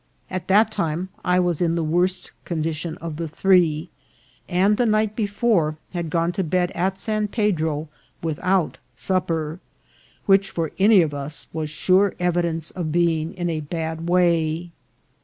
[0.31, 3.87] At that time I was in the worst condition of the three,
[4.49, 7.87] and the night before had gone to bed at San Pedro
[8.23, 9.59] without supper,
[10.25, 14.71] which for any of us was sure evidence of being in a bad way.